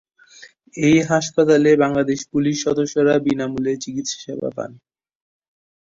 এই 0.81 0.97
হাসপাতালে 1.09 1.69
বাংলাদেশ 1.83 2.19
পুলিশ 2.31 2.55
সদস্যরা 2.65 3.13
বিনা 3.25 3.45
মূল্যে 3.51 3.73
চিকিৎসাসেবা 3.83 4.49
পান। 4.57 4.71